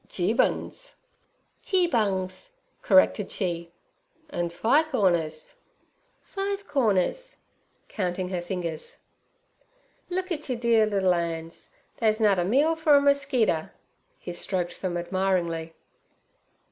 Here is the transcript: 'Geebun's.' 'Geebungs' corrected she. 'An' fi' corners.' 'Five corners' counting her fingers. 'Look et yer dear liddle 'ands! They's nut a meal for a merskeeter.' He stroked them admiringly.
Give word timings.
'Geebun's.' 0.07 0.95
'Geebungs' 1.63 2.53
corrected 2.81 3.29
she. 3.29 3.71
'An' 4.31 4.49
fi' 4.49 4.81
corners.' 4.81 5.53
'Five 6.23 6.67
corners' 6.67 7.35
counting 7.87 8.29
her 8.29 8.41
fingers. 8.41 8.97
'Look 10.09 10.31
et 10.31 10.49
yer 10.49 10.55
dear 10.55 10.87
liddle 10.87 11.13
'ands! 11.13 11.69
They's 11.97 12.19
nut 12.19 12.39
a 12.39 12.43
meal 12.43 12.75
for 12.75 12.95
a 12.95 12.99
merskeeter.' 12.99 13.69
He 14.17 14.33
stroked 14.33 14.81
them 14.81 14.97
admiringly. 14.97 15.75